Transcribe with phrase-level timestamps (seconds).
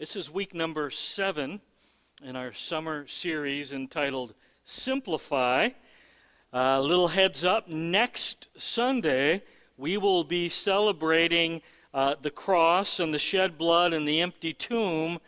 [0.00, 1.60] This is week number seven
[2.24, 4.32] in our summer series entitled
[4.64, 5.68] Simplify.
[6.54, 9.42] A uh, little heads up next Sunday,
[9.76, 11.60] we will be celebrating
[11.92, 15.18] uh, the cross and the shed blood and the empty tomb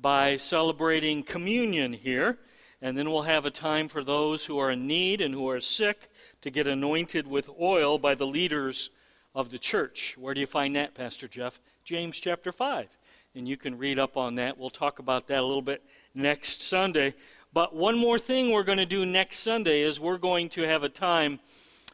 [0.00, 2.38] by celebrating communion here.
[2.80, 5.60] And then we'll have a time for those who are in need and who are
[5.60, 6.08] sick
[6.40, 8.88] to get anointed with oil by the leaders
[9.34, 10.16] of the church.
[10.16, 11.60] Where do you find that, Pastor Jeff?
[11.84, 12.88] James chapter 5
[13.34, 14.58] and you can read up on that.
[14.58, 15.82] We'll talk about that a little bit
[16.14, 17.14] next Sunday.
[17.52, 20.82] But one more thing we're going to do next Sunday is we're going to have
[20.82, 21.40] a time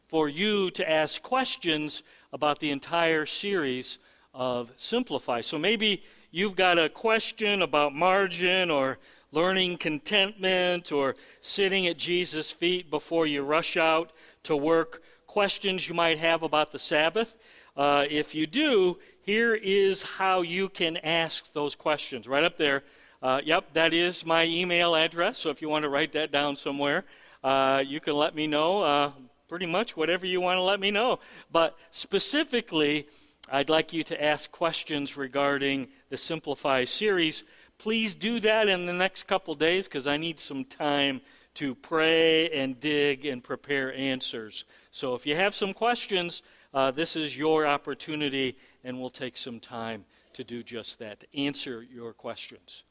[0.08, 3.98] for you to ask questions about the entire series
[4.34, 5.40] of Simplify.
[5.40, 8.98] So maybe you've got a question about margin or
[9.30, 14.12] learning contentment or sitting at Jesus' feet before you rush out
[14.44, 17.36] to work, questions you might have about the Sabbath.
[17.78, 22.26] Uh, if you do, here is how you can ask those questions.
[22.26, 22.82] Right up there.
[23.22, 25.38] Uh, yep, that is my email address.
[25.38, 27.04] So if you want to write that down somewhere,
[27.44, 29.12] uh, you can let me know uh,
[29.48, 31.20] pretty much whatever you want to let me know.
[31.52, 33.06] But specifically,
[33.48, 37.44] I'd like you to ask questions regarding the Simplify series.
[37.78, 41.20] Please do that in the next couple days because I need some time
[41.54, 44.64] to pray and dig and prepare answers.
[44.90, 46.42] So if you have some questions,
[46.74, 51.26] uh, this is your opportunity, and we'll take some time to do just that, to
[51.36, 52.84] answer your questions.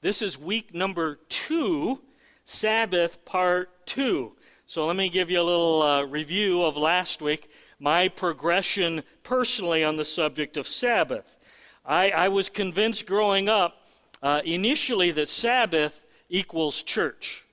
[0.00, 2.00] This is week number two,
[2.44, 4.32] Sabbath part two.
[4.66, 9.82] So let me give you a little uh, review of last week, my progression personally
[9.82, 11.38] on the subject of Sabbath.
[11.84, 13.88] I, I was convinced growing up
[14.22, 17.44] uh, initially that Sabbath equals church.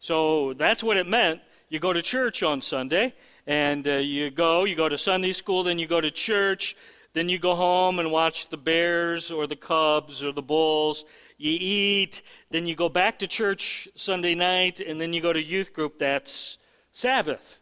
[0.00, 1.40] So that's what it meant.
[1.68, 3.14] You go to church on Sunday,
[3.50, 6.76] and uh, you go, you go to Sunday school, then you go to church,
[7.14, 11.04] then you go home and watch the Bears or the Cubs or the Bulls.
[11.36, 15.42] You eat, then you go back to church Sunday night, and then you go to
[15.42, 15.98] youth group.
[15.98, 16.58] That's
[16.92, 17.58] Sabbath.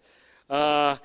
[0.50, 0.98] Uh,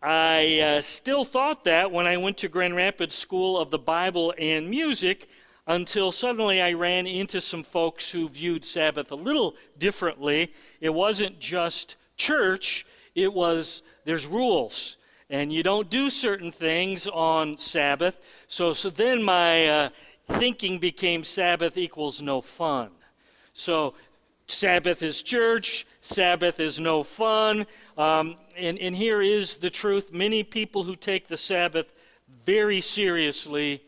[0.00, 4.32] I uh, still thought that when I went to Grand Rapids School of the Bible
[4.38, 5.28] and Music
[5.66, 10.54] until suddenly I ran into some folks who viewed Sabbath a little differently.
[10.80, 14.96] It wasn't just church, it was there's rules
[15.30, 18.44] and you don't do certain things on Sabbath.
[18.48, 19.88] So, so then my uh,
[20.30, 22.90] thinking became Sabbath equals no fun.
[23.52, 23.94] So
[24.48, 27.68] Sabbath is church, Sabbath is no fun.
[27.96, 31.92] Um, and, and here is the truth many people who take the Sabbath
[32.44, 33.80] very seriously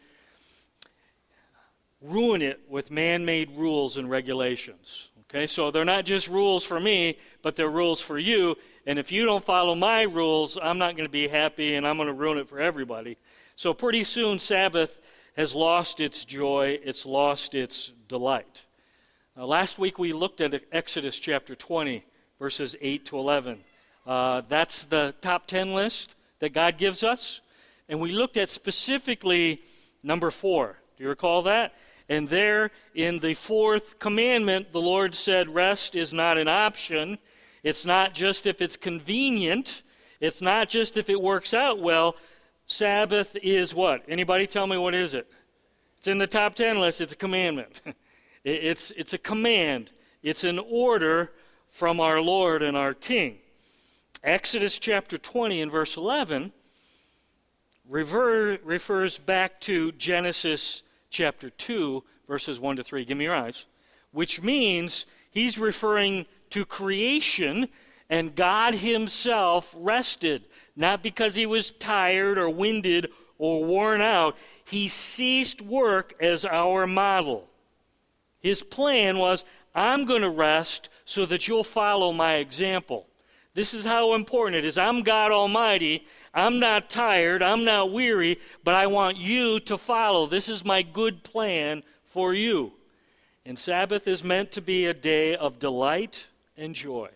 [2.00, 5.10] ruin it with man made rules and regulations.
[5.34, 8.54] Okay, so they're not just rules for me, but they're rules for you.
[8.86, 11.96] And if you don't follow my rules, I'm not going to be happy and I'm
[11.96, 13.16] going to ruin it for everybody.
[13.54, 15.00] So pretty soon, Sabbath
[15.36, 18.66] has lost its joy, it's lost its delight.
[19.36, 22.04] Uh, last week we looked at Exodus chapter 20,
[22.38, 23.60] verses 8 to 11.
[24.06, 27.40] Uh, that's the top 10 list that God gives us.
[27.88, 29.62] And we looked at specifically
[30.02, 30.76] number four.
[30.96, 31.74] Do you recall that?
[32.08, 37.18] And there in the fourth commandment, the Lord said, Rest is not an option.
[37.62, 39.82] It's not just if it's convenient,
[40.20, 42.16] it's not just if it works out well.
[42.66, 44.04] Sabbath is what?
[44.08, 45.30] Anybody tell me what is it?
[45.98, 47.00] It's in the top 10 list.
[47.00, 47.82] It's a commandment.
[48.44, 49.90] it's, it's a command.
[50.22, 51.32] It's an order
[51.68, 53.38] from our Lord and our King.
[54.24, 56.52] Exodus chapter 20 and verse 11
[57.88, 63.04] rever, refers back to Genesis chapter 2, verses 1 to 3.
[63.04, 63.66] Give me your eyes.
[64.12, 67.68] Which means he's referring to creation,
[68.08, 70.44] and God himself rested,
[70.76, 74.36] not because he was tired or winded or worn out.
[74.64, 77.48] He ceased work as our model.
[78.38, 79.44] His plan was,
[79.74, 83.06] I'm going to rest so that you'll follow my example.
[83.54, 84.78] This is how important it is.
[84.78, 86.06] I'm God Almighty.
[86.32, 87.42] I'm not tired.
[87.42, 90.26] I'm not weary, but I want you to follow.
[90.26, 92.72] This is my good plan for you.
[93.44, 97.10] And Sabbath is meant to be a day of delight and joy.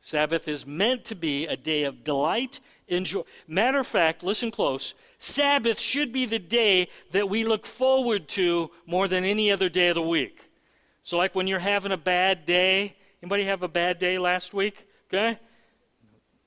[0.00, 3.22] Sabbath is meant to be a day of delight and joy.
[3.48, 4.94] Matter of fact, listen close.
[5.18, 9.88] Sabbath should be the day that we look forward to more than any other day
[9.88, 10.48] of the week.
[11.02, 14.86] So, like when you're having a bad day, anybody have a bad day last week?
[15.08, 15.38] Okay?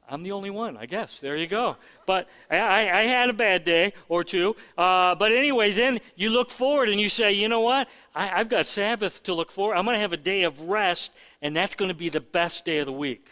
[0.09, 1.19] I'm the only one, I guess.
[1.19, 1.77] There you go.
[2.05, 4.55] But I, I had a bad day or two.
[4.77, 7.87] Uh, but anyway, then you look forward and you say, you know what?
[8.15, 9.75] I, have got Sabbath to look forward.
[9.75, 12.65] I'm going to have a day of rest, and that's going to be the best
[12.65, 13.29] day of the week.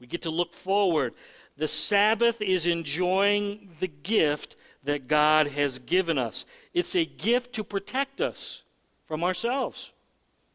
[0.00, 1.14] We get to look forward.
[1.56, 6.44] The Sabbath is enjoying the gift that God has given us.
[6.74, 8.64] It's a gift to protect us.
[9.04, 9.92] from ourselves.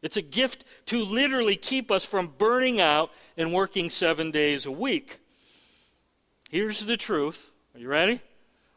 [0.02, 4.72] It's a gift to literally keep us from burning out and working seven days a
[4.72, 5.20] week.
[6.50, 7.52] Here's the truth.
[7.76, 8.22] Are you ready?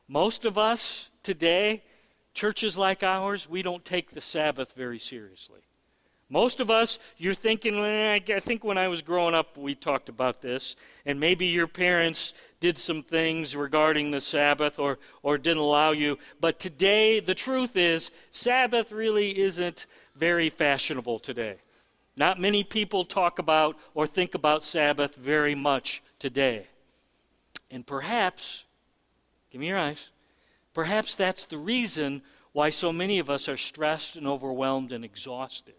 [0.08, 1.84] Most of us today,
[2.34, 5.61] churches like ours, we don't take the Sabbath very seriously.
[6.28, 10.08] Most of us, you're thinking, eh, I think when I was growing up, we talked
[10.08, 10.75] about this,
[11.06, 16.19] and maybe your parents did some things regarding the Sabbath or, or didn't allow you.
[16.40, 19.87] But today, the truth is, Sabbath really isn't
[20.17, 21.56] very fashionable today.
[22.17, 26.67] Not many people talk about or think about Sabbath very much today.
[27.70, 28.67] And perhaps,
[29.50, 30.11] give me your eyes,
[30.75, 32.22] perhaps that's the reason
[32.52, 35.75] why so many of us are stressed and overwhelmed and exhausted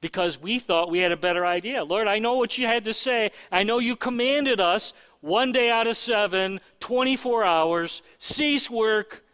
[0.00, 1.82] because we thought we had a better idea.
[1.82, 3.30] Lord, I know what you had to say.
[3.50, 9.24] I know you commanded us one day out of seven, 24 hours, cease work.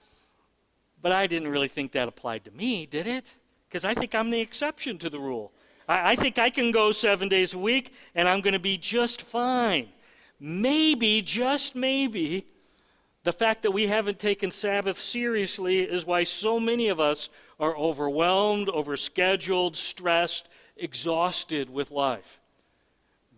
[1.00, 3.37] But I didn't really think that applied to me, did it?
[3.69, 5.52] Because I think I'm the exception to the rule.
[5.88, 8.78] I, I think I can go seven days a week and I'm going to be
[8.78, 9.88] just fine.
[10.44, 12.49] Maybe, just maybe,
[13.23, 17.31] the fact that we haven't taken Sabbath seriously is why so many of us
[17.61, 22.41] are overwhelmed, overscheduled, stressed, exhausted with life.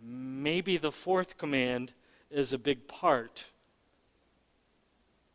[0.01, 1.93] Maybe the fourth command
[2.31, 3.51] is a big part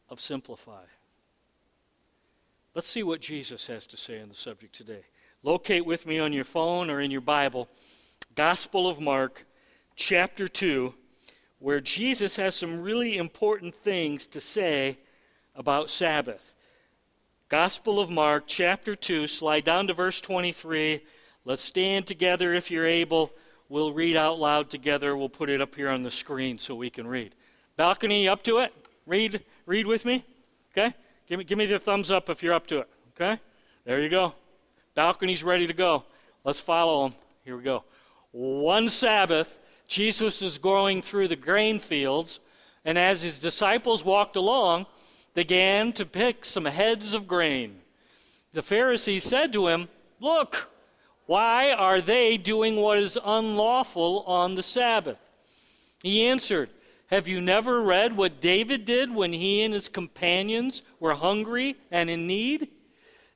[0.09, 0.83] of simplify.
[2.75, 5.05] Let's see what Jesus has to say on the subject today.
[5.45, 7.69] Locate with me on your phone or in your Bible
[8.35, 9.47] Gospel of Mark,
[9.95, 10.95] chapter 2,
[11.61, 14.99] where Jesus has some really important things to say
[15.55, 16.55] about Sabbath.
[17.49, 21.03] Gospel of Mark, chapter 2, slide down to verse 23.
[21.45, 23.31] Let's stand together if you're able.
[23.69, 25.17] We'll read out loud together.
[25.17, 27.35] We'll put it up here on the screen so we can read.
[27.77, 28.73] Balcony, up to it?
[29.07, 30.25] Read, read with me?
[30.73, 30.95] Okay?
[31.29, 32.89] Give me, give me the thumbs up if you're up to it.
[33.11, 33.41] Okay?
[33.85, 34.35] There you go.
[34.95, 36.05] Balcony's ready to go.
[36.43, 37.19] Let's follow them.
[37.45, 37.85] Here we go.
[38.33, 39.59] One Sabbath,
[39.91, 42.39] Jesus is going through the grain fields,
[42.85, 44.87] and as his disciples walked along,
[45.35, 47.81] they began to pick some heads of grain.
[48.53, 49.89] The Pharisees said to him,
[50.21, 50.71] Look,
[51.27, 55.19] why are they doing what is unlawful on the Sabbath?
[56.05, 56.71] He answered,
[57.09, 62.09] Have you never read what David did when he and his companions were hungry and
[62.09, 62.69] in need?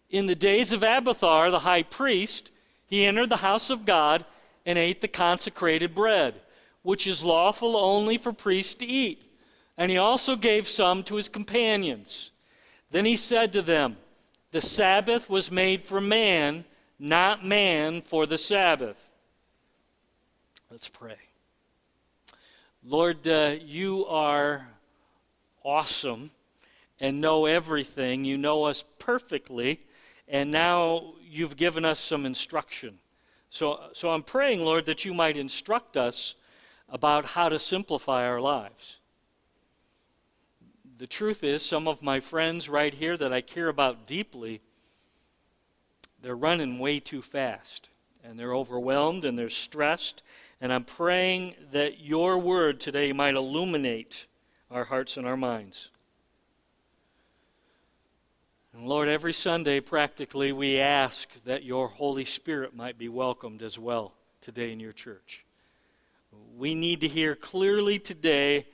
[0.08, 2.52] In the days of Abiathar, the high priest,
[2.86, 4.24] he entered the house of God
[4.66, 6.34] and ate the consecrated bread,
[6.82, 9.24] which is lawful only for priests to eat
[9.76, 12.30] and he also gave some to his companions.
[12.90, 13.96] Then he said to them,
[14.52, 16.64] The Sabbath was made for man,
[16.98, 19.10] not man for the Sabbath.
[20.70, 21.16] Let's pray.
[22.84, 24.68] Lord, uh, you are
[25.64, 26.30] awesome
[27.00, 28.24] and know everything.
[28.24, 29.80] You know us perfectly,
[30.28, 32.98] and now you've given us some instruction.
[33.54, 36.34] So, so I'm praying, Lord, that you might instruct us
[36.88, 38.98] about how to simplify our lives
[40.98, 44.60] the truth is, some of my friends right here that I care about deeply,
[46.22, 47.90] they're running way too fast.
[48.22, 50.22] And they're overwhelmed and they're stressed.
[50.60, 54.26] And I'm praying that your word today might illuminate
[54.70, 55.90] our hearts and our minds.
[58.74, 63.78] And Lord, every Sunday, practically, we ask that your Holy Spirit might be welcomed as
[63.78, 65.44] well today in your church.
[66.58, 68.66] We need to hear clearly today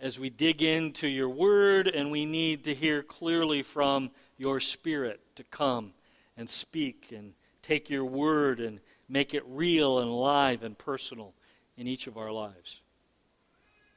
[0.00, 5.20] as we dig into your word, and we need to hear clearly from your spirit
[5.34, 5.92] to come
[6.38, 11.34] and speak and take your word and make it real and alive and personal
[11.76, 12.80] in each of our lives.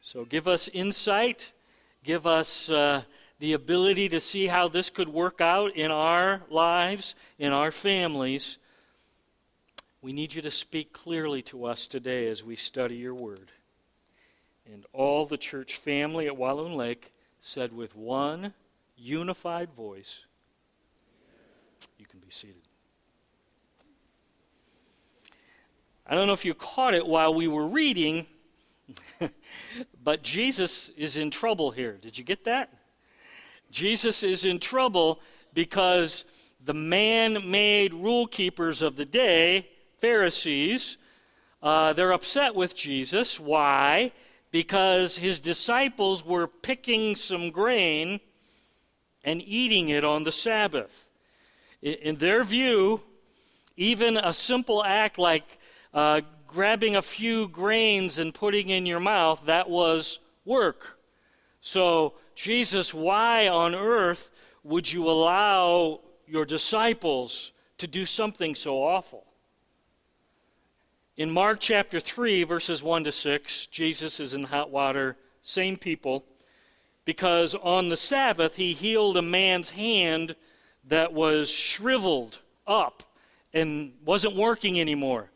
[0.01, 1.53] So give us insight,
[2.03, 3.03] give us uh,
[3.39, 8.57] the ability to see how this could work out in our lives, in our families.
[10.01, 13.51] We need you to speak clearly to us today as we study your word.
[14.71, 18.53] And all the church family at Walloon Lake said with one
[18.97, 20.25] unified voice,
[21.97, 22.61] You can be seated.
[26.05, 28.25] I don't know if you caught it while we were reading,
[30.03, 31.97] but Jesus is in trouble here.
[32.01, 32.73] Did you get that?
[33.71, 35.21] Jesus is in trouble
[35.53, 36.25] because
[36.63, 40.97] the man made rule keepers of the day, Pharisees,
[41.61, 43.39] uh, they're upset with Jesus.
[43.39, 44.11] Why?
[44.51, 48.19] because his disciples were picking some grain
[49.23, 51.09] and eating it on the Sabbath.
[51.81, 53.01] In their view,
[53.77, 55.59] even a simple act like
[55.93, 60.99] uh, grabbing a few grains and putting in your mouth, that was work.
[61.61, 64.31] So, Jesus, why on earth
[64.63, 69.25] would you allow your disciples to do something so awful.
[71.17, 76.23] In Mark chapter 3, verses 1 to 6, Jesus is in hot water, same people,
[77.03, 80.37] because on the Sabbath he healed a man's hand
[80.85, 83.03] that was shriveled up
[83.53, 85.29] and wasn't working anymore.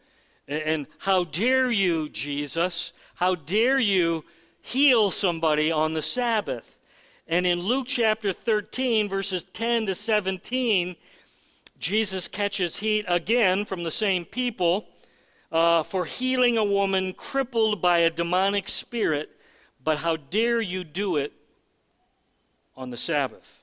[0.48, 2.94] And how dare you, Jesus?
[3.16, 4.24] How dare you
[4.62, 6.80] heal somebody on the Sabbath?
[7.28, 10.96] And in Luke chapter 13, verses 10 to 17,
[11.80, 14.88] Jesus catches heat again from the same people
[15.52, 19.30] uh, for healing a woman crippled by a demonic spirit.
[19.84, 21.34] But how dare you do it
[22.76, 23.62] on the Sabbath?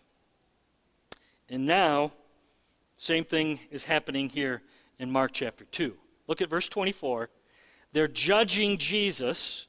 [1.48, 2.12] And now,
[2.96, 4.62] same thing is happening here
[4.98, 5.96] in Mark chapter 2.
[6.26, 7.28] Look at verse 24.
[7.92, 9.66] They're judging Jesus.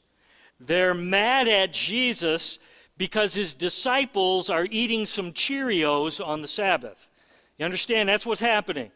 [0.60, 2.60] They're mad at Jesus
[3.02, 7.10] because his disciples are eating some Cheerios on the Sabbath.
[7.58, 8.08] You understand?
[8.08, 8.92] That's what's happening.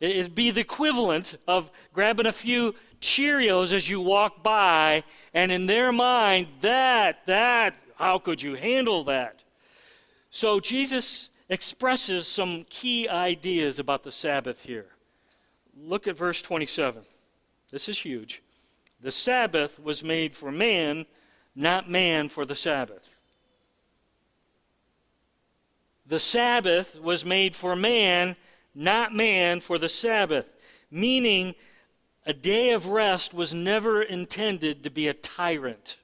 [0.00, 5.66] It'd be the equivalent of grabbing a few Cheerios as you walk by, and in
[5.66, 9.44] their mind, that, that, how could you handle that?
[10.30, 14.86] So Jesus expresses some key ideas about the Sabbath here.
[15.78, 17.02] Look at verse 27.
[17.70, 18.42] This is huge.
[19.02, 21.04] The Sabbath was made for man,
[21.54, 23.18] not man for the Sabbath.
[26.10, 28.34] The Sabbath was made for man,
[28.74, 30.52] not man for the Sabbath.
[30.90, 31.54] Meaning,
[32.26, 35.98] a day of rest was never intended to be a tyrant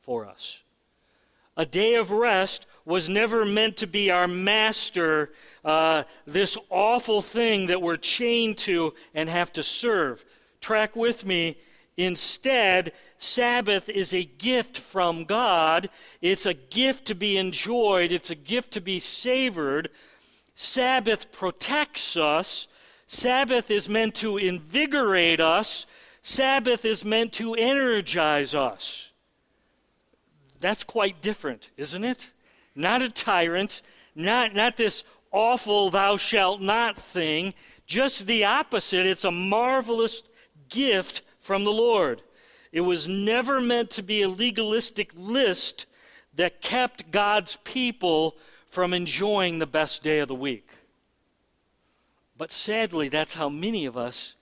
[0.00, 0.62] for us.
[1.54, 5.32] A day of rest was never meant to be our master,
[5.66, 10.24] uh, this awful thing that we're chained to and have to serve.
[10.62, 11.58] Track with me.
[11.98, 15.88] Instead, Sabbath is a gift from God.
[16.20, 19.90] It's a gift to be enjoyed, it's a gift to be savored.
[20.54, 22.66] Sabbath protects us.
[23.06, 25.86] Sabbath is meant to invigorate us.
[26.22, 29.10] Sabbath is meant to energize us.
[30.60, 32.30] That's quite different, isn't it?
[32.74, 33.82] not a tyrant,
[34.14, 37.54] not, not this awful thou shalt not thing,
[37.86, 39.06] just the opposite.
[39.06, 40.22] It's a marvelous
[40.68, 42.22] gift from the Lord.
[42.72, 45.86] It was never meant to be a legalistic list
[46.34, 48.36] that kept God's people
[48.66, 50.68] from enjoying the best day of the week.
[52.38, 54.36] But sadly, that's how many of us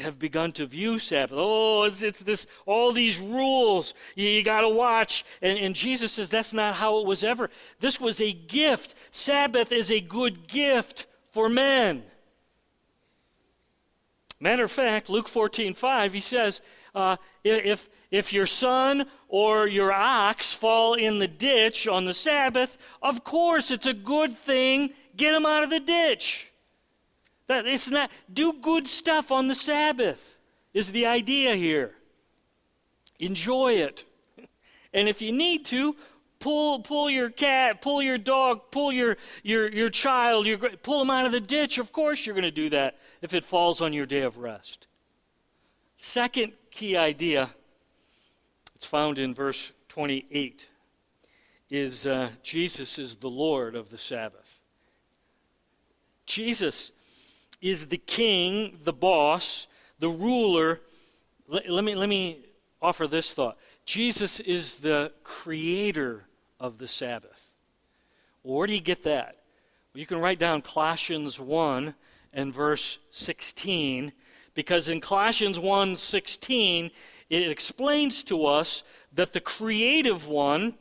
[0.00, 1.36] have begun to view Sabbath.
[1.38, 6.12] Oh, it's, it's this all these rules you, you got to watch, and, and Jesus
[6.12, 7.50] says that's not how it was ever.
[7.80, 8.94] This was a gift.
[9.14, 12.04] Sabbath is a good gift for men.
[14.40, 16.60] Matter of fact, Luke 14, 5, he says,
[16.94, 22.76] uh, if, if your son or your ox fall in the ditch on the Sabbath,
[23.00, 24.90] of course it's a good thing.
[25.16, 26.52] Get him out of the ditch.
[27.46, 30.36] That it's not do good stuff on the Sabbath
[30.74, 31.94] is the idea here.
[33.18, 34.04] Enjoy it.
[34.94, 35.96] And if you need to,
[36.38, 41.08] pull pull your cat, pull your dog, pull your your your child, your, pull them
[41.08, 41.78] out of the ditch.
[41.78, 44.86] Of course you're going to do that if it falls on your day of rest.
[45.96, 47.50] Second key idea,
[48.74, 50.68] it's found in verse 28,
[51.70, 54.60] is uh, Jesus is the Lord of the Sabbath.
[56.24, 56.90] Jesus
[57.60, 59.66] is the king, the boss,
[59.98, 60.80] the ruler.
[61.46, 62.38] Let, let, me, let me
[62.80, 66.24] offer this thought Jesus is the creator
[66.58, 67.50] of the Sabbath.
[68.42, 69.36] Where do you get that?
[69.92, 71.94] Well, you can write down Colossians 1
[72.32, 74.12] and verse 16
[74.54, 76.90] because in Colossians 1:16
[77.30, 78.82] it explains to us
[79.12, 80.74] that the creative one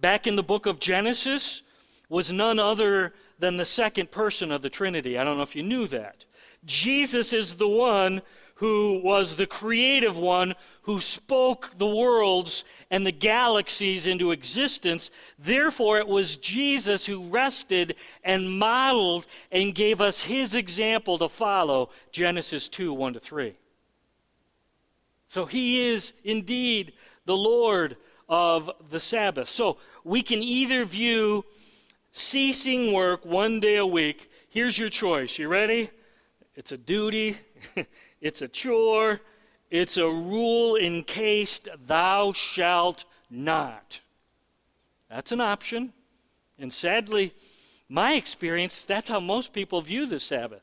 [0.00, 1.62] back in the book of Genesis
[2.08, 5.18] was none other than the second person of the Trinity.
[5.18, 6.24] I don't know if you knew that.
[6.64, 8.22] Jesus is the one
[8.56, 15.10] who was the creative one who spoke the worlds and the galaxies into existence.
[15.38, 21.90] Therefore, it was Jesus who rested and modeled and gave us his example to follow
[22.12, 23.54] Genesis 2 1 to 3.
[25.28, 26.92] So he is indeed
[27.24, 27.96] the Lord
[28.28, 29.48] of the Sabbath.
[29.48, 31.44] So we can either view
[32.12, 34.30] ceasing work one day a week.
[34.48, 35.38] Here's your choice.
[35.38, 35.90] You ready?
[36.54, 37.36] It's a duty,
[38.24, 39.20] it's a chore,
[39.70, 44.00] it's a rule encased, thou shalt not.
[45.10, 45.92] That's an option.
[46.58, 47.34] And sadly,
[47.86, 50.62] my experience, that's how most people view the Sabbath.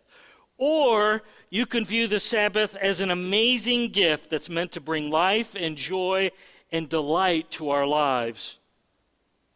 [0.58, 5.56] Or you can view the Sabbath as an amazing gift that's meant to bring life
[5.56, 6.32] and joy
[6.72, 8.58] and delight to our lives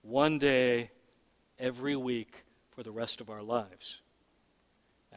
[0.03, 0.91] one day
[1.57, 4.01] every week for the rest of our lives.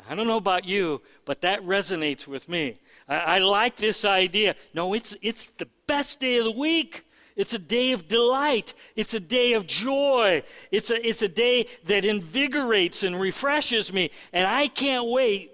[0.09, 2.79] I don't know about you, but that resonates with me.
[3.09, 4.55] I, I like this idea.
[4.75, 7.05] No, it's, it's the best day of the week.
[7.37, 8.75] It's a day of delight.
[8.97, 10.43] It's a day of joy.
[10.73, 14.11] It's a, it's a day that invigorates and refreshes me.
[14.33, 15.53] And I can't wait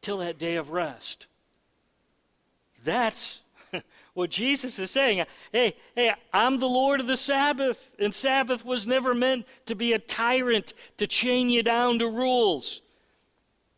[0.00, 1.26] till that day of rest.
[2.84, 3.40] That's
[4.14, 5.26] what Jesus is saying.
[5.50, 7.92] Hey, hey, I'm the Lord of the Sabbath.
[7.98, 12.82] And Sabbath was never meant to be a tyrant to chain you down to rules.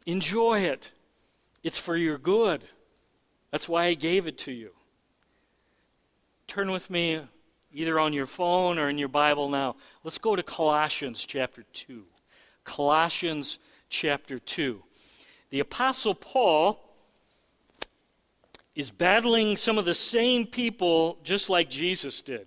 [0.07, 0.93] Enjoy it.
[1.63, 2.65] It's for your good.
[3.51, 4.71] That's why I gave it to you.
[6.47, 7.21] Turn with me
[7.73, 9.77] either on your phone or in your Bible now.
[10.03, 12.05] Let's go to Colossians chapter 2.
[12.65, 14.83] Colossians chapter 2.
[15.51, 16.81] The Apostle Paul
[18.75, 22.47] is battling some of the same people just like Jesus did.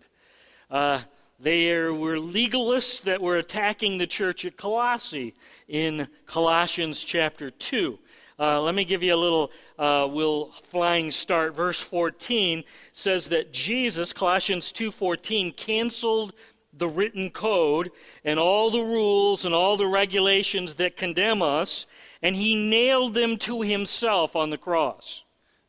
[0.72, 1.00] Uh,
[1.44, 5.34] they were legalists that were attacking the church at Colossae
[5.68, 8.00] in Colossians chapter 2.
[8.40, 11.54] Uh, let me give you a little uh, will flying start.
[11.54, 16.34] Verse 14 says that Jesus, Colossians 2:14, canceled
[16.72, 17.92] the written code
[18.24, 21.86] and all the rules and all the regulations that condemn us,
[22.22, 25.24] and he nailed them to himself on the cross.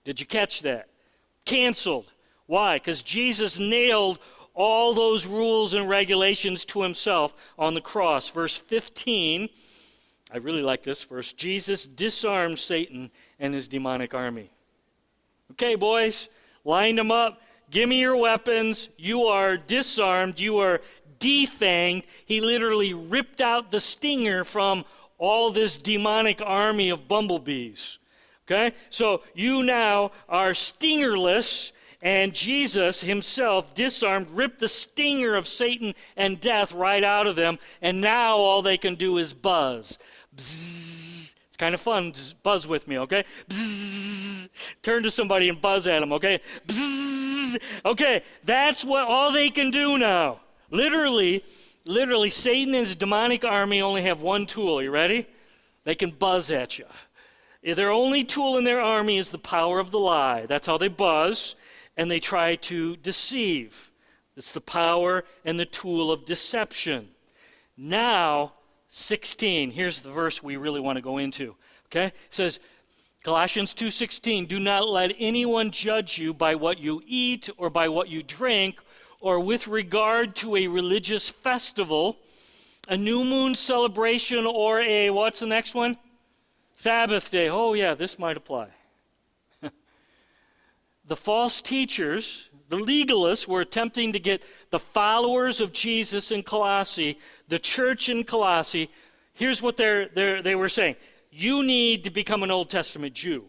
[0.04, 0.88] Did you catch that?
[1.45, 2.11] Canceled.
[2.47, 2.76] Why?
[2.76, 4.19] Because Jesus nailed
[4.55, 8.29] all those rules and regulations to himself on the cross.
[8.29, 9.49] Verse 15
[10.33, 11.33] I really like this verse.
[11.33, 14.51] Jesus disarmed Satan and his demonic army.
[15.53, 16.29] Okay, boys,
[16.65, 17.41] line them up.
[17.71, 18.89] Give me your weapons.
[18.97, 20.41] You are disarmed.
[20.41, 20.81] You are
[21.21, 22.07] defanged.
[22.27, 24.85] He literally ripped out the stinger from
[25.19, 27.99] all this demonic army of bumblebees.
[28.47, 28.75] Okay?
[28.91, 31.73] So you now are stingerless,
[32.05, 37.59] and Jesus himself disarmed, ripped the stinger of Satan and death right out of them,
[37.81, 39.99] and now all they can do is buzz.
[40.37, 41.35] Bzzz.
[41.49, 42.13] It's kind of fun.
[42.13, 43.25] Just buzz with me, okay?
[43.49, 44.51] Bzzz.
[44.83, 46.40] Turn to somebody and buzz at them, okay?
[46.67, 47.57] Bzzz.
[47.87, 50.40] Okay, that's what all they can do now.
[50.71, 51.43] Literally,
[51.87, 54.83] literally, Satan and his demonic army only have one tool.
[54.83, 55.27] You ready?
[55.85, 56.87] They can buzz at you.
[57.62, 60.45] Their only tool in their army is the power of the lie.
[60.45, 61.55] That's how they buzz,
[61.96, 63.92] and they try to deceive.
[64.37, 67.09] It's the power and the tool of deception.
[67.76, 68.52] Now,
[68.88, 69.70] 16.
[69.70, 71.57] Here's the verse we really want to go into.
[71.87, 72.07] Okay?
[72.07, 72.61] It says,
[73.24, 78.09] Colossians 2:16, "Do not let anyone judge you by what you eat or by what
[78.09, 78.80] you drink
[79.20, 82.18] or with regard to a religious festival,
[82.87, 85.96] a new moon celebration or a what's the next one?
[86.76, 87.48] Sabbath day.
[87.48, 88.68] Oh yeah, this might apply.
[91.07, 97.19] The false teachers the legalists were attempting to get the followers of Jesus in Colossae,
[97.49, 98.90] the church in Colossae.
[99.35, 100.97] Here's what they're, they're, they were saying
[101.31, 103.45] You need to become an Old Testament Jew.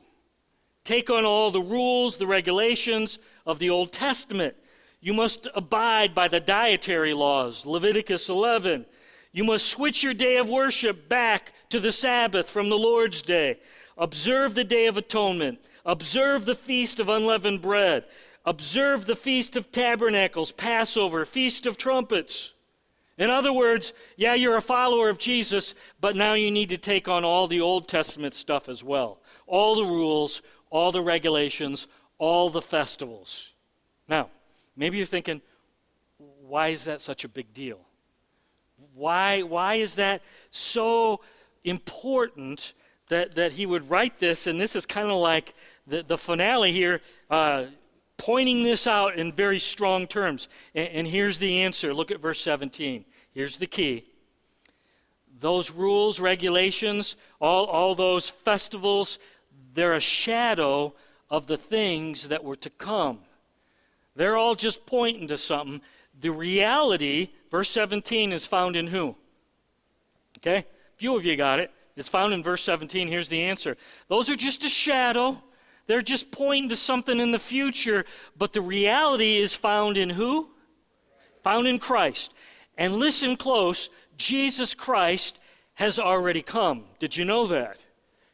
[0.83, 4.55] Take on all the rules, the regulations of the Old Testament.
[4.99, 8.85] You must abide by the dietary laws, Leviticus 11.
[9.31, 13.59] You must switch your day of worship back to the Sabbath from the Lord's day.
[13.97, 15.59] Observe the Day of Atonement.
[15.85, 18.05] Observe the Feast of Unleavened Bread.
[18.45, 22.53] Observe the Feast of Tabernacles, Passover, Feast of Trumpets.
[23.17, 27.07] In other words, yeah, you're a follower of Jesus, but now you need to take
[27.07, 29.19] on all the Old Testament stuff as well.
[29.47, 33.53] All the rules, all the regulations, all the festivals.
[34.07, 34.29] Now,
[34.75, 35.41] maybe you're thinking,
[36.47, 37.79] why is that such a big deal?
[38.93, 41.21] Why, why is that so
[41.63, 42.73] important
[43.07, 44.47] that, that he would write this?
[44.47, 45.53] And this is kind of like
[45.87, 47.01] the, the finale here.
[47.29, 47.65] Uh,
[48.17, 50.47] pointing this out in very strong terms.
[50.73, 51.93] And, and here's the answer.
[51.93, 53.05] Look at verse 17.
[53.33, 54.05] Here's the key.
[55.39, 59.19] Those rules, regulations, all, all those festivals,
[59.73, 60.93] they're a shadow
[61.29, 63.19] of the things that were to come.
[64.15, 65.81] They're all just pointing to something.
[66.21, 69.15] The reality, verse 17, is found in who?
[70.37, 70.65] Okay?
[70.95, 71.71] Few of you got it.
[71.95, 73.07] It's found in verse 17.
[73.07, 73.77] Here's the answer.
[74.07, 75.41] Those are just a shadow.
[75.87, 78.05] They're just pointing to something in the future,
[78.37, 80.49] but the reality is found in who?
[81.43, 82.33] Found in Christ.
[82.77, 85.39] And listen close Jesus Christ
[85.75, 86.85] has already come.
[86.99, 87.85] Did you know that?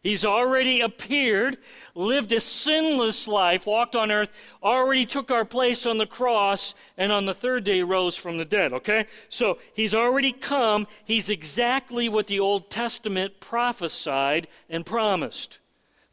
[0.04, 1.58] He's already appeared,
[1.94, 4.32] lived a sinless life, walked on earth,
[4.64, 8.46] already took our place on the cross, and on the third day rose from the
[8.46, 9.06] dead, okay?
[9.30, 10.88] So he's already come.
[11.06, 15.60] He's exactly what the Old Testament prophesied and promised.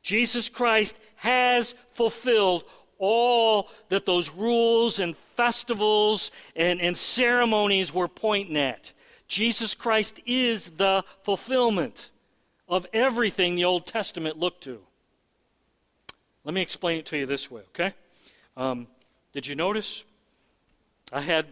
[0.02, 2.64] Jesus Christ has fulfilled
[2.98, 8.92] all that those rules and festivals and, and ceremonies were pointing at.
[9.28, 12.10] Jesus Christ is the fulfillment.
[12.68, 14.80] Of everything the Old Testament looked to.
[16.44, 17.94] Let me explain it to you this way, okay?
[18.56, 18.86] Um,
[19.32, 20.04] did you notice?
[21.12, 21.46] I had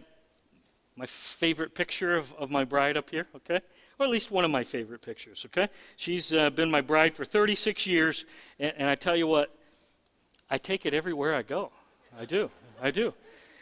[0.95, 3.61] my favorite picture of, of my bride up here, okay?
[3.99, 5.69] Or at least one of my favorite pictures, okay?
[5.95, 8.25] She's uh, been my bride for 36 years,
[8.59, 9.55] and, and I tell you what,
[10.49, 11.71] I take it everywhere I go.
[12.19, 12.49] I do.
[12.81, 13.13] I do.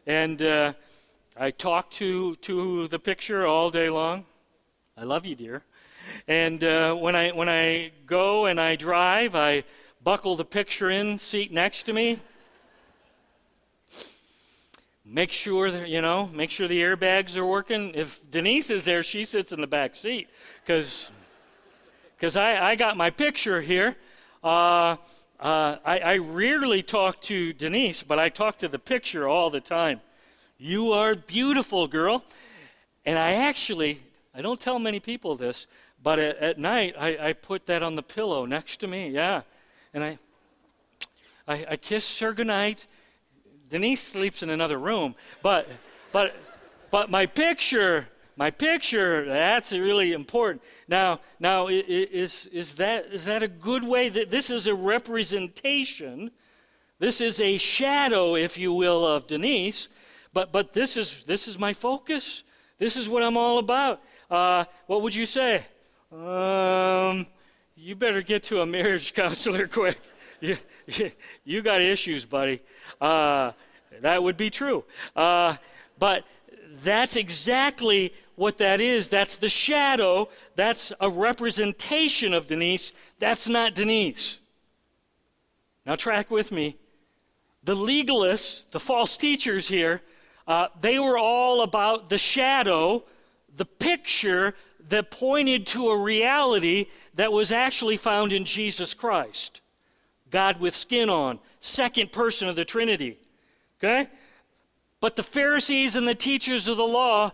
[0.07, 0.73] And uh,
[1.37, 4.25] I talk to, to the picture all day long.
[4.97, 5.63] I love you, dear.
[6.27, 9.63] And uh, when, I, when I go and I drive, I
[10.03, 12.19] buckle the picture in seat next to me.
[15.03, 17.91] Make sure that, you know, make sure the airbags are working.
[17.93, 20.29] If Denise is there, she sits in the back seat
[20.65, 21.09] because
[22.35, 23.95] I, I got my picture here.
[24.43, 24.97] Uh,
[25.39, 29.59] uh, I, I rarely talk to Denise, but I talk to the picture all the
[29.59, 30.01] time.
[30.57, 32.23] You are beautiful, girl.
[33.05, 33.99] And I actually,
[34.33, 35.67] I don't tell many people this,
[36.05, 39.41] but at, at night I, I, put that on the pillow next to me, yeah.
[39.91, 40.19] And I,
[41.47, 42.85] I, I kiss her goodnight.
[43.69, 45.67] Denise sleeps in another room, but,
[46.11, 46.35] but,
[46.91, 50.61] but my picture, my picture, that's really important.
[50.87, 54.07] Now, now is, is, that, is that a good way?
[54.09, 56.29] That This is a representation.
[56.99, 59.89] This is a shadow, if you will, of Denise.
[60.33, 62.43] But, but this, is, this is my focus.
[62.77, 64.03] This is what I'm all about.
[64.29, 65.65] Uh, what would you say?
[66.15, 67.27] Um,
[67.75, 69.99] you better get to a marriage counselor quick.
[70.39, 70.57] You,
[71.43, 72.61] you, got issues, buddy.
[73.01, 73.51] Uh,
[74.01, 74.85] that would be true.
[75.15, 75.57] Uh,
[75.99, 76.23] but
[76.83, 79.09] that's exactly what that is.
[79.09, 80.29] That's the shadow.
[80.55, 82.93] That's a representation of Denise.
[83.17, 84.39] That's not Denise.
[85.85, 86.77] Now, track with me.
[87.63, 90.01] The legalists, the false teachers here,
[90.47, 93.03] uh, they were all about the shadow,
[93.55, 94.53] the picture
[94.89, 99.61] that pointed to a reality that was actually found in Jesus Christ.
[100.29, 103.17] God with skin on, second person of the Trinity.
[103.79, 104.07] Okay?
[104.99, 107.31] But the Pharisees and the teachers of the law,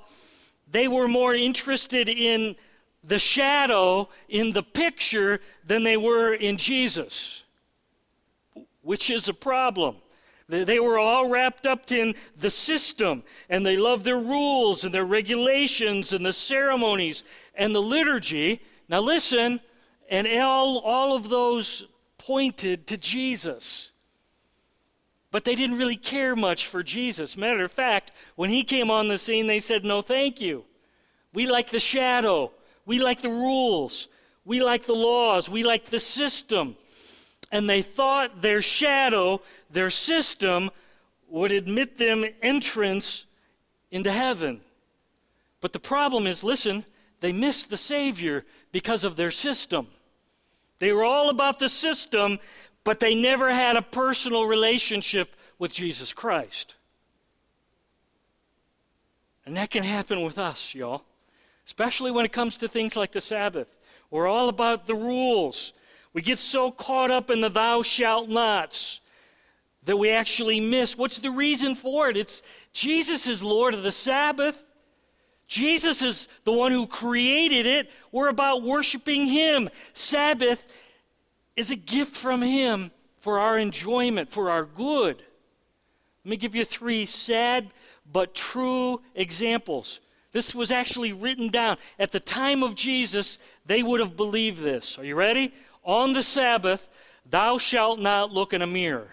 [0.69, 2.55] they were more interested in
[3.03, 7.43] the shadow, in the picture, than they were in Jesus,
[8.81, 9.95] which is a problem.
[10.51, 15.05] They were all wrapped up in the system, and they loved their rules and their
[15.05, 17.23] regulations and the ceremonies
[17.55, 18.61] and the liturgy.
[18.89, 19.61] Now, listen,
[20.09, 21.87] and all, all of those
[22.17, 23.91] pointed to Jesus.
[25.31, 27.37] But they didn't really care much for Jesus.
[27.37, 30.65] Matter of fact, when he came on the scene, they said, No, thank you.
[31.33, 32.51] We like the shadow,
[32.85, 34.09] we like the rules,
[34.43, 36.75] we like the laws, we like the system
[37.51, 40.71] and they thought their shadow, their system,
[41.29, 43.25] would admit them entrance
[43.91, 44.61] into heaven.
[45.59, 46.85] But the problem is listen,
[47.19, 49.87] they missed the Savior because of their system.
[50.79, 52.39] They were all about the system,
[52.83, 56.75] but they never had a personal relationship with Jesus Christ.
[59.45, 61.03] And that can happen with us, y'all,
[61.65, 63.77] especially when it comes to things like the Sabbath.
[64.09, 65.73] We're all about the rules.
[66.13, 69.02] We get so caught up in the thou shalt nots
[69.84, 70.97] that we actually miss.
[70.97, 72.17] What's the reason for it?
[72.17, 72.43] It's
[72.74, 74.65] Jesus is Lord of the Sabbath.
[75.47, 77.89] Jesus is the one who created it.
[78.12, 79.69] We're about worshiping Him.
[79.93, 80.86] Sabbath
[81.56, 85.24] is a gift from Him for our enjoyment, for our good.
[86.24, 87.71] Let me give you three sad
[88.12, 90.00] but true examples.
[90.32, 91.78] This was actually written down.
[92.00, 94.97] At the time of Jesus, they would have believed this.
[94.97, 95.54] Are you ready?
[95.84, 96.89] On the Sabbath,
[97.28, 99.10] thou shalt not look in a mirror.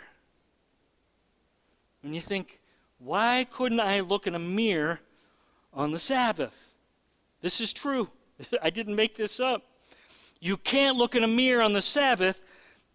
[2.02, 2.60] And you think,
[2.98, 5.00] why couldn't I look in a mirror
[5.72, 6.72] on the Sabbath?
[7.40, 8.10] This is true.
[8.62, 9.62] I didn't make this up.
[10.40, 12.40] You can't look in a mirror on the Sabbath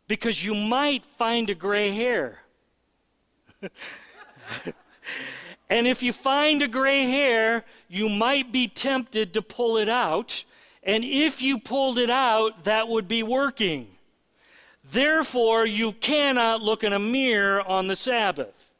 [0.08, 2.40] because you might find a gray hair.
[5.70, 10.44] and if you find a gray hair, you might be tempted to pull it out
[10.84, 13.88] and if you pulled it out, that would be working.
[14.84, 18.74] Therefore, you cannot look in a mirror on the Sabbath.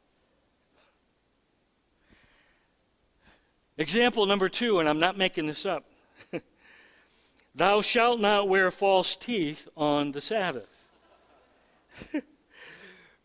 [3.78, 5.84] Example number two, and I'm not making this up.
[7.54, 10.86] Thou shalt not wear false teeth on the Sabbath.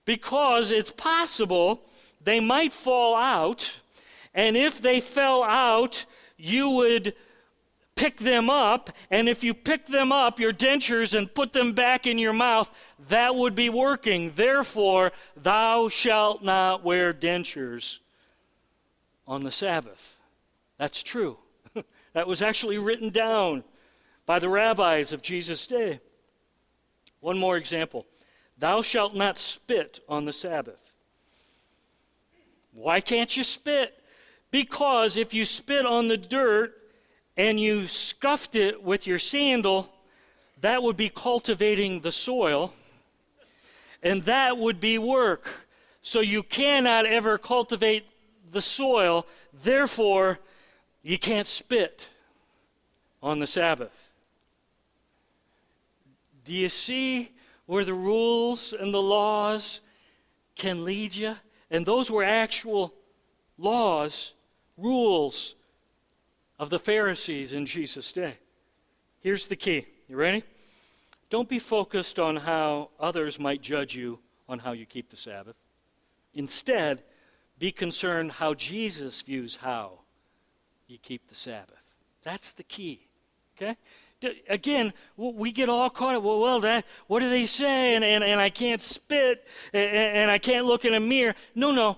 [0.05, 1.81] because it's possible
[2.23, 3.79] they might fall out,
[4.33, 6.05] and if they fell out,
[6.37, 7.13] you would
[7.99, 12.07] pick them up, and if you pick them up, your dentures, and put them back
[12.07, 12.71] in your mouth,
[13.09, 14.31] that would be working.
[14.35, 17.99] Therefore, thou shalt not wear dentures
[19.27, 20.15] on the Sabbath.
[20.77, 21.39] That's true.
[22.13, 23.65] that was actually written down
[24.25, 25.99] by the rabbis of Jesus' day.
[27.19, 28.05] One more example
[28.57, 30.93] Thou shalt not spit on the Sabbath.
[32.71, 33.93] Why can't you spit?
[34.51, 36.78] Because if you spit on the dirt
[37.37, 39.89] and you scuffed it with your sandal,
[40.61, 42.73] that would be cultivating the soil,
[44.03, 45.65] and that would be work.
[46.01, 48.09] So you cannot ever cultivate
[48.51, 49.25] the soil,
[49.63, 50.39] therefore,
[51.01, 52.09] you can't spit
[53.21, 54.11] on the Sabbath.
[56.43, 57.31] Do you see
[57.67, 59.81] where the rules and the laws
[60.55, 61.35] can lead you?
[61.69, 62.93] And those were actual
[63.57, 64.33] laws,
[64.77, 65.55] rules
[66.59, 68.35] of the Pharisees in Jesus' day.
[69.21, 69.87] Here's the key.
[70.07, 70.43] You ready?
[71.29, 75.55] Don't be focused on how others might judge you on how you keep the Sabbath.
[76.33, 77.03] Instead,
[77.57, 79.99] be concerned how Jesus views how
[80.87, 81.95] you keep the Sabbath.
[82.23, 83.07] That's the key.
[83.55, 83.77] Okay?
[84.49, 86.23] Again, we get all caught up.
[86.23, 87.95] Well, well that, what do they say?
[87.95, 91.35] And, and, and I can't spit and, and I can't look in a mirror.
[91.55, 91.97] No, no.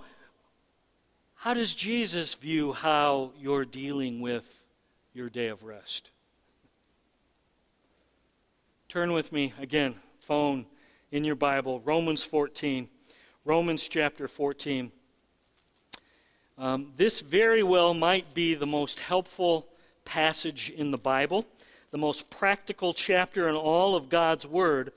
[1.41, 4.67] How does Jesus view how you're dealing with
[5.11, 6.11] your day of rest?
[8.87, 10.67] Turn with me again, phone
[11.11, 12.87] in your Bible, Romans 14.
[13.43, 14.91] Romans chapter 14.
[16.59, 19.67] Um, this very well might be the most helpful
[20.05, 21.43] passage in the Bible,
[21.89, 24.93] the most practical chapter in all of God's Word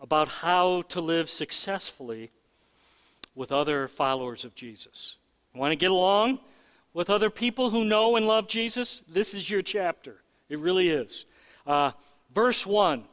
[0.00, 2.30] about how to live successfully
[3.34, 5.16] with other followers of Jesus.
[5.58, 6.38] Want to get along
[6.94, 9.00] with other people who know and love Jesus?
[9.00, 10.22] This is your chapter.
[10.48, 11.26] It really is.
[11.66, 11.90] Uh,
[12.32, 13.04] verse 1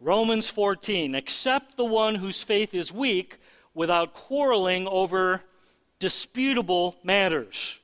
[0.00, 3.36] Romans 14, accept the one whose faith is weak
[3.74, 5.42] without quarreling over
[5.98, 7.80] disputable matters.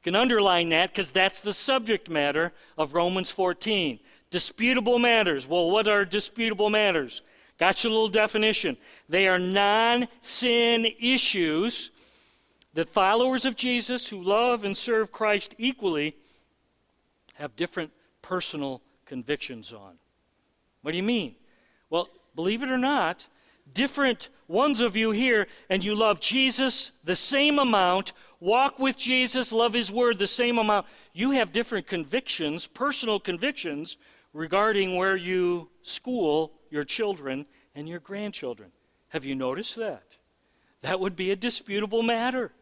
[0.00, 3.98] You can underline that because that's the subject matter of Romans 14.
[4.28, 5.48] Disputable matters.
[5.48, 7.22] Well, what are disputable matters?
[7.58, 8.76] Got your little definition.
[9.08, 11.92] They are non sin issues
[12.76, 16.14] that followers of Jesus who love and serve Christ equally
[17.36, 19.94] have different personal convictions on.
[20.82, 21.36] What do you mean?
[21.88, 23.28] Well, believe it or not,
[23.72, 29.54] different ones of you here, and you love Jesus the same amount, walk with Jesus,
[29.54, 30.86] love His Word the same amount.
[31.14, 33.96] You have different convictions, personal convictions,
[34.34, 38.70] regarding where you school your children and your grandchildren.
[39.08, 40.18] Have you noticed that?
[40.82, 42.52] That would be a disputable matter.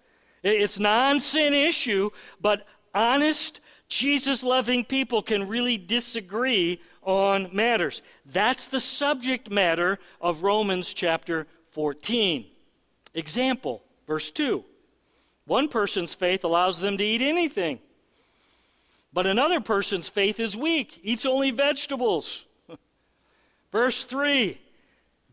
[0.45, 8.03] It's non sin issue, but honest, Jesus loving people can really disagree on matters.
[8.27, 12.47] That's the subject matter of Romans chapter 14.
[13.15, 14.65] Example, verse 2.
[15.47, 17.79] One person's faith allows them to eat anything,
[19.13, 22.47] but another person's faith is weak, eats only vegetables.
[23.73, 24.59] verse 3.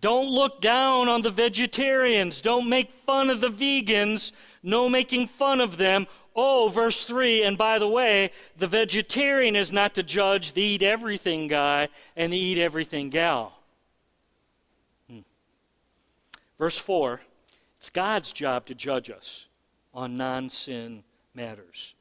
[0.02, 2.41] Don't look down on the vegetarians.
[2.41, 4.32] Don't make fun of the vegans.
[4.63, 6.08] No making fun of them.
[6.36, 10.82] Oh, verse 3, and by the way, the vegetarian is not to judge the eat
[10.82, 13.54] everything guy and the eat everything gal.
[15.10, 15.19] Hmm.
[16.58, 17.19] Verse 4,
[17.78, 19.50] it's God's job to judge us
[19.93, 21.95] on non sin matters.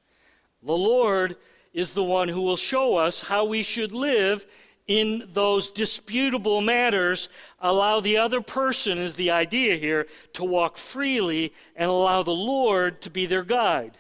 [0.63, 1.37] The Lord
[1.73, 4.47] is the one who will show us how we should live
[4.91, 7.29] in those disputable matters,
[7.61, 13.01] allow the other person, is the idea here, to walk freely and allow the Lord
[13.03, 13.97] to be their guide.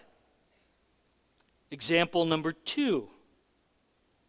[1.70, 3.06] Example number two,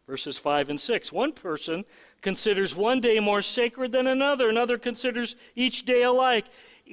[0.06, 1.12] verses 5 and 6.
[1.12, 1.84] One person
[2.20, 6.44] considers one day more sacred than another, another considers each day alike.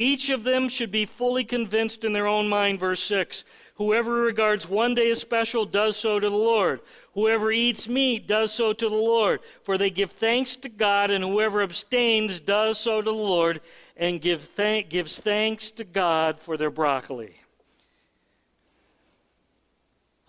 [0.01, 3.43] Each of them should be fully convinced in their own mind, verse 6.
[3.75, 6.79] Whoever regards one day as special does so to the Lord.
[7.15, 11.21] Whoever eats meat does so to the Lord, for they give thanks to God, and
[11.21, 13.59] whoever abstains does so to the Lord
[13.97, 17.35] and give thank, gives thanks to God for their broccoli.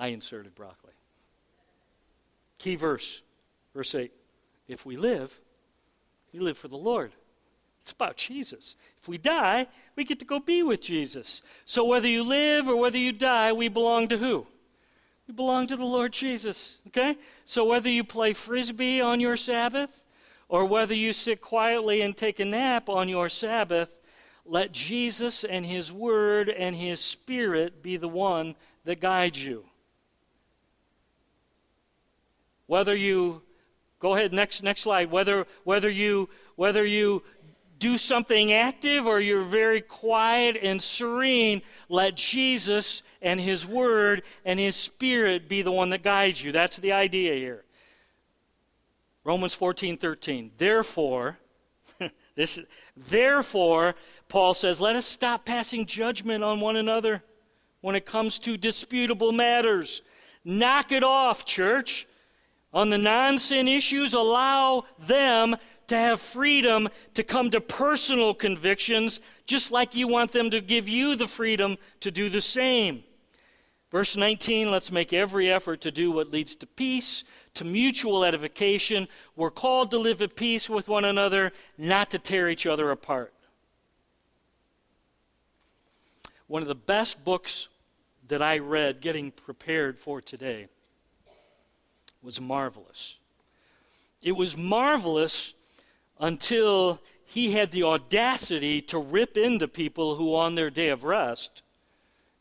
[0.00, 0.94] I inserted broccoli.
[2.58, 3.22] Key verse,
[3.72, 4.10] verse 8.
[4.66, 5.38] If we live,
[6.32, 7.12] we live for the Lord.
[7.82, 8.76] It's about Jesus.
[9.00, 9.66] If we die,
[9.96, 11.42] we get to go be with Jesus.
[11.64, 14.46] So whether you live or whether you die, we belong to who?
[15.26, 16.80] We belong to the Lord Jesus.
[16.88, 17.16] Okay?
[17.44, 20.04] So whether you play frisbee on your Sabbath
[20.48, 23.98] or whether you sit quietly and take a nap on your Sabbath,
[24.44, 29.64] let Jesus and His Word and His Spirit be the one that guides you.
[32.70, 33.42] whether you
[33.98, 37.20] go ahead next next slide whether whether you whether you
[37.80, 44.60] do something active or you're very quiet and serene let jesus and his word and
[44.60, 47.64] his spirit be the one that guides you that's the idea here
[49.24, 50.52] Romans 14, 13.
[50.56, 51.38] Therefore,
[52.34, 52.60] this,
[52.96, 53.94] therefore,
[54.28, 57.22] Paul says, let us stop passing judgment on one another
[57.80, 60.02] when it comes to disputable matters.
[60.44, 62.06] Knock it off, church.
[62.72, 65.56] On the non sin issues, allow them
[65.88, 70.88] to have freedom to come to personal convictions, just like you want them to give
[70.88, 73.02] you the freedom to do the same.
[73.90, 79.08] Verse 19, let's make every effort to do what leads to peace, to mutual edification.
[79.34, 83.34] We're called to live at peace with one another, not to tear each other apart.
[86.46, 87.66] One of the best books
[88.28, 90.68] that I read getting prepared for today
[92.22, 93.18] was marvelous.
[94.22, 95.54] It was marvelous
[96.18, 101.62] until he had the audacity to rip into people who, on their day of rest,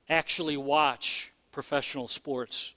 [0.10, 2.74] actually watch professional sports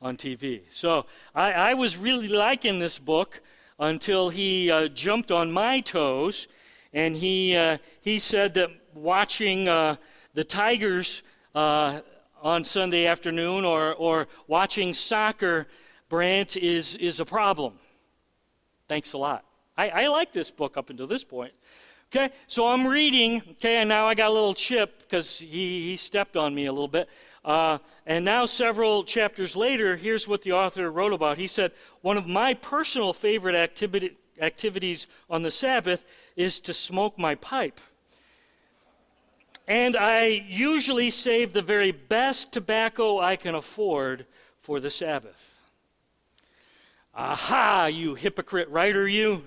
[0.00, 0.62] on TV.
[0.68, 3.40] So I, I was really liking this book
[3.78, 6.48] until he uh, jumped on my toes
[6.92, 9.96] and he, uh, he said that watching uh,
[10.34, 11.22] the Tigers
[11.54, 12.00] uh,
[12.42, 15.66] on Sunday afternoon or, or watching soccer,
[16.08, 17.74] Brant, is, is a problem.
[18.88, 19.44] Thanks a lot.
[19.76, 21.52] I, I like this book up until this point.
[22.14, 25.96] Okay, so I'm reading, okay, and now I got a little chip because he, he
[25.96, 27.08] stepped on me a little bit.
[27.44, 31.36] Uh, and now, several chapters later, here's what the author wrote about.
[31.36, 36.04] He said, One of my personal favorite activity, activities on the Sabbath
[36.36, 37.80] is to smoke my pipe.
[39.66, 44.26] And I usually save the very best tobacco I can afford
[44.58, 45.55] for the Sabbath.
[47.18, 49.42] Aha, you hypocrite writer, you.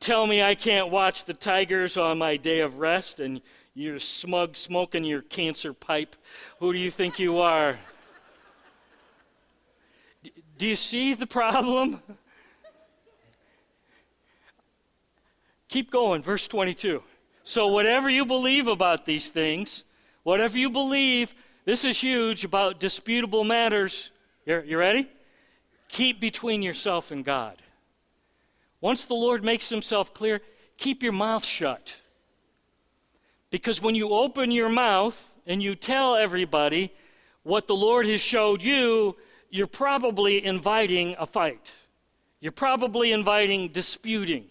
[0.00, 3.40] Tell me I can't watch the Tigers on my day of rest and
[3.72, 6.16] you're smug smoking your cancer pipe.
[6.58, 7.78] Who do you think you are?
[10.58, 12.02] Do you see the problem?
[15.68, 17.00] Keep going, verse 22.
[17.44, 19.84] So, whatever you believe about these things,
[20.24, 21.32] whatever you believe,
[21.64, 24.10] this is huge about disputable matters.
[24.46, 25.08] You, you ready?
[25.88, 27.56] Keep between yourself and God.
[28.80, 30.40] Once the Lord makes himself clear,
[30.76, 32.00] keep your mouth shut.
[33.50, 36.92] Because when you open your mouth and you tell everybody
[37.42, 39.16] what the Lord has showed you,
[39.50, 41.72] you're probably inviting a fight.
[42.40, 44.46] You're probably inviting disputing.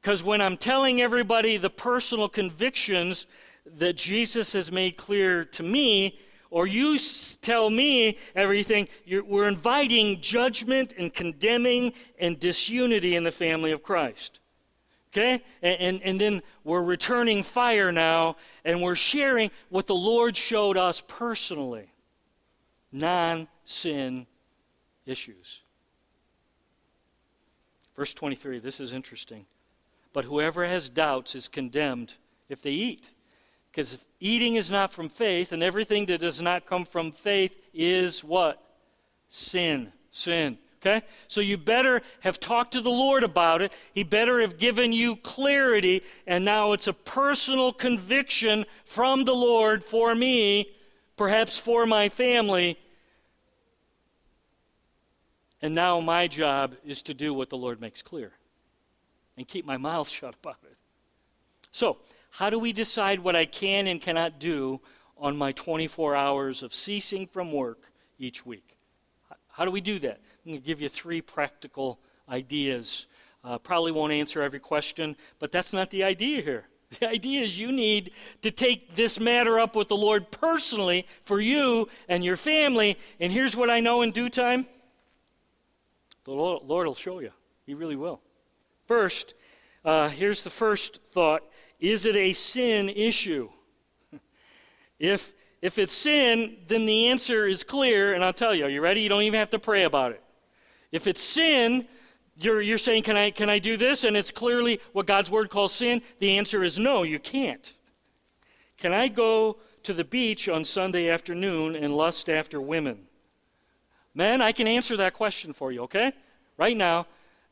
[0.00, 3.26] Because when I'm telling everybody the personal convictions
[3.66, 6.18] that Jesus has made clear to me,
[6.50, 6.98] or you
[7.40, 8.88] tell me everything,
[9.26, 14.40] we're inviting judgment and condemning and disunity in the family of Christ.
[15.12, 15.42] Okay?
[15.62, 20.76] And, and, and, then we're returning fire now, and we're sharing what the Lord showed
[20.76, 21.90] us personally
[22.92, 24.26] non sin
[25.06, 25.62] issues.
[27.96, 29.46] Verse 23, this is interesting.
[30.12, 32.14] But whoever has doubts is condemned
[32.48, 33.10] if they eat.
[33.76, 38.24] Because eating is not from faith, and everything that does not come from faith is
[38.24, 38.58] what?
[39.28, 39.92] Sin.
[40.08, 40.56] Sin.
[40.80, 41.04] Okay?
[41.28, 43.76] So you better have talked to the Lord about it.
[43.92, 49.84] He better have given you clarity, and now it's a personal conviction from the Lord
[49.84, 50.70] for me,
[51.18, 52.78] perhaps for my family.
[55.60, 58.32] And now my job is to do what the Lord makes clear
[59.36, 60.78] and keep my mouth shut about it.
[61.72, 61.98] So,
[62.36, 64.82] how do we decide what I can and cannot do
[65.16, 68.76] on my 24 hours of ceasing from work each week?
[69.48, 70.20] How do we do that?
[70.44, 73.06] I'm going to give you three practical ideas.
[73.42, 76.66] Uh, probably won't answer every question, but that's not the idea here.
[77.00, 81.40] The idea is you need to take this matter up with the Lord personally for
[81.40, 82.96] you and your family.
[83.18, 84.66] And here's what I know in due time
[86.24, 87.32] the Lord will show you.
[87.64, 88.20] He really will.
[88.86, 89.34] First,
[89.84, 91.42] uh, here's the first thought
[91.80, 93.48] Is it a sin issue?
[94.98, 98.64] if, if it's sin, then the answer is clear, and I'll tell you.
[98.64, 99.02] Are you ready?
[99.02, 100.22] You don't even have to pray about it.
[100.92, 101.86] If it's sin,
[102.38, 104.04] you're, you're saying, can I, can I do this?
[104.04, 106.02] And it's clearly what God's word calls sin.
[106.18, 107.74] The answer is no, you can't.
[108.78, 113.06] Can I go to the beach on Sunday afternoon and lust after women?
[114.14, 116.12] Men, I can answer that question for you, okay?
[116.56, 117.06] Right now,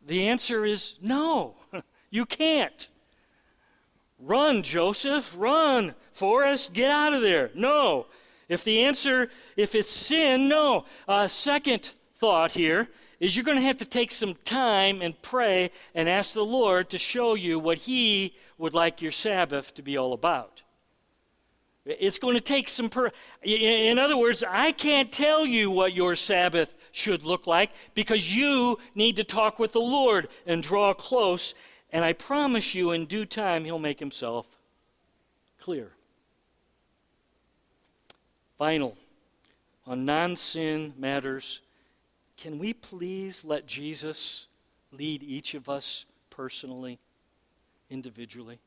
[0.06, 1.56] the answer is no,
[2.10, 2.88] you can't.
[4.24, 5.94] Run, Joseph, run.
[6.12, 7.50] Forrest, get out of there.
[7.54, 8.06] No.
[8.48, 10.86] If the answer, if it's sin, no.
[11.06, 12.88] Uh, second thought here
[13.20, 16.88] is you're going to have to take some time and pray and ask the Lord
[16.90, 20.62] to show you what He would like your Sabbath to be all about.
[21.84, 22.90] It's going to take some.
[23.42, 28.78] In other words, I can't tell you what your Sabbath should look like because you
[28.94, 31.54] need to talk with the Lord and draw close.
[31.94, 34.58] And I promise you, in due time, He'll make Himself
[35.60, 35.92] clear.
[38.58, 38.96] Final,
[39.86, 41.60] on non sin matters,
[42.36, 44.48] can we please let Jesus
[44.90, 46.98] lead each of us personally,
[47.90, 48.58] individually?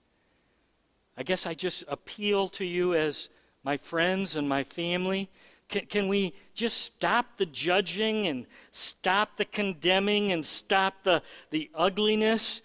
[1.18, 3.28] I guess I just appeal to you as
[3.62, 5.30] my friends and my family.
[5.68, 11.70] Can, can, we just stop the judging and stop the condemning and stop the, the
[11.76, 12.62] ugliness?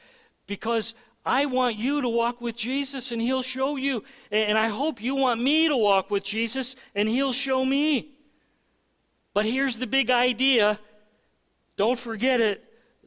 [0.53, 0.93] Because
[1.25, 4.05] I want you to walk with Jesus and He'll show you.
[4.31, 8.11] And I hope you want me to walk with Jesus and He'll show me.
[9.33, 10.79] But here's the big idea
[11.79, 12.63] don't forget it.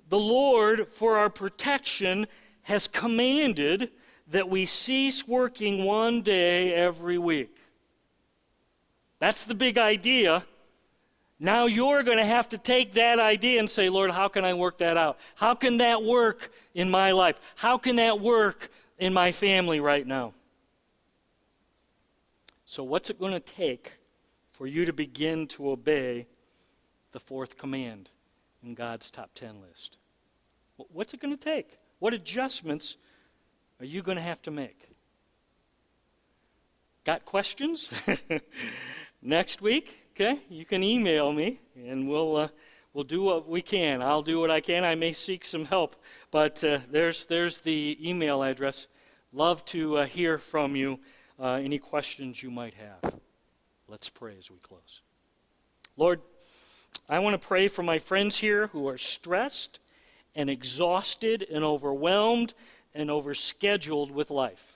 [0.09, 2.25] The Lord, for our protection,
[2.63, 3.91] has commanded
[4.29, 7.55] that we cease working one day every week.
[9.19, 10.45] That's the big idea.
[11.39, 14.53] Now you're going to have to take that idea and say, Lord, how can I
[14.53, 15.17] work that out?
[15.35, 17.39] How can that work in my life?
[17.55, 20.33] How can that work in my family right now?
[22.63, 23.93] So, what's it going to take
[24.51, 26.25] for you to begin to obey
[27.11, 28.09] the fourth command
[28.63, 29.97] in God's top 10 list?
[30.77, 31.77] What's it going to take?
[31.99, 32.97] What adjustments
[33.79, 34.89] are you going to have to make?
[37.03, 37.93] Got questions?
[39.21, 42.47] Next week, okay, you can email me and we'll, uh,
[42.93, 44.01] we'll do what we can.
[44.01, 44.85] I'll do what I can.
[44.85, 45.97] I may seek some help,
[46.31, 48.87] but uh, there's, there's the email address.
[49.33, 51.01] Love to uh, hear from you
[51.37, 53.15] uh, any questions you might have.
[53.89, 55.01] Let's pray as we close.
[55.97, 56.21] Lord,
[57.09, 59.81] I want to pray for my friends here who are stressed
[60.33, 62.53] and exhausted and overwhelmed
[62.93, 64.74] and overscheduled with life.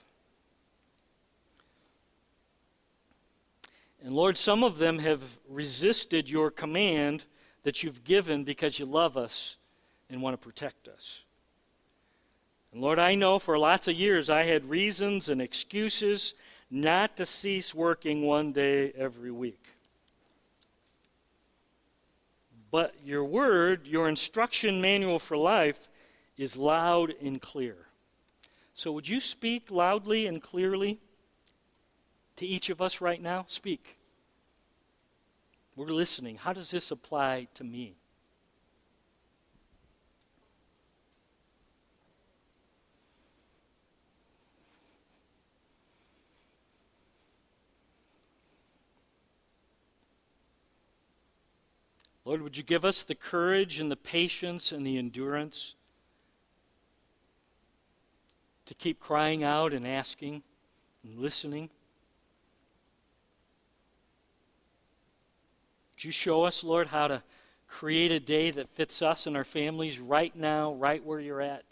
[4.02, 7.24] And Lord, some of them have resisted your command
[7.62, 9.58] that you've given because you love us
[10.08, 11.24] and want to protect us.
[12.72, 16.34] And Lord, I know for lots of years I had reasons and excuses
[16.70, 19.66] not to cease working one day every week.
[22.70, 25.88] But your word, your instruction manual for life,
[26.36, 27.76] is loud and clear.
[28.72, 31.00] So, would you speak loudly and clearly
[32.40, 33.44] to each of us right now?
[33.46, 33.98] Speak.
[35.76, 36.36] We're listening.
[36.36, 37.96] How does this apply to me?
[52.24, 55.74] Lord, would you give us the courage and the patience and the endurance
[58.64, 60.42] to keep crying out and asking
[61.04, 61.68] and listening?
[66.00, 67.22] Would you show us, Lord, how to
[67.68, 71.64] create a day that fits us and our families right now, right where you're at,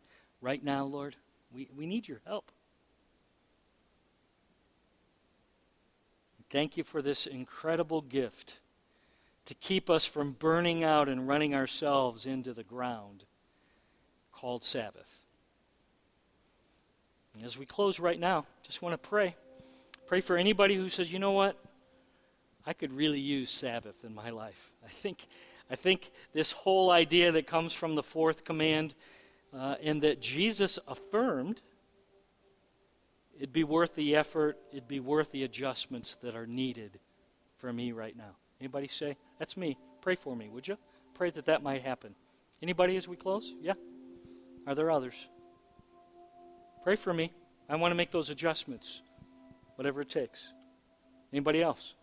[0.42, 1.16] right now, Lord?
[1.50, 2.52] We, we need your help.
[6.50, 8.60] Thank you for this incredible gift
[9.46, 13.24] to keep us from burning out and running ourselves into the ground
[14.30, 15.22] called Sabbath.
[17.42, 19.36] As we close right now, just want to pray.
[20.06, 21.56] Pray for anybody who says, you know what?
[22.68, 24.72] I could really use Sabbath in my life.
[24.84, 25.26] I think,
[25.70, 28.94] I think this whole idea that comes from the fourth command
[29.56, 31.62] uh, and that Jesus affirmed,
[33.38, 37.00] it'd be worth the effort, it'd be worth the adjustments that are needed
[37.56, 38.36] for me right now.
[38.60, 39.78] Anybody say, that's me.
[40.02, 40.76] Pray for me, would you?
[41.14, 42.14] Pray that that might happen.
[42.60, 43.54] Anybody as we close?
[43.62, 43.74] Yeah?
[44.66, 45.26] Are there others?
[46.82, 47.32] Pray for me.
[47.66, 49.00] I want to make those adjustments,
[49.76, 50.52] whatever it takes.
[51.32, 51.94] Anybody else?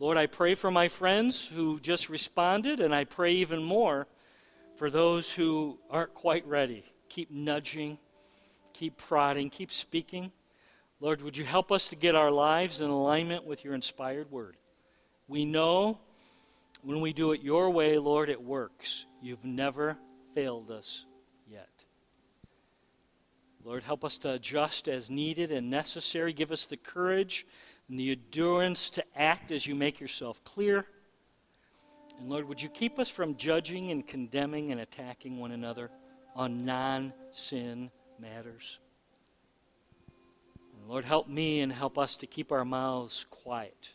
[0.00, 4.06] Lord, I pray for my friends who just responded, and I pray even more
[4.76, 6.84] for those who aren't quite ready.
[7.08, 7.98] Keep nudging,
[8.72, 10.30] keep prodding, keep speaking.
[11.00, 14.56] Lord, would you help us to get our lives in alignment with your inspired word?
[15.26, 15.98] We know
[16.82, 19.04] when we do it your way, Lord, it works.
[19.20, 19.96] You've never
[20.32, 21.06] failed us
[21.50, 21.68] yet.
[23.64, 26.32] Lord, help us to adjust as needed and necessary.
[26.32, 27.46] Give us the courage
[27.88, 30.84] and the endurance to act as you make yourself clear.
[32.18, 35.90] And Lord, would you keep us from judging and condemning and attacking one another
[36.34, 38.78] on non sin matters?
[40.78, 43.94] And Lord, help me and help us to keep our mouths quiet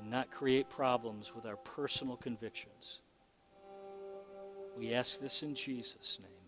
[0.00, 3.00] and not create problems with our personal convictions.
[4.76, 6.41] We ask this in Jesus' name.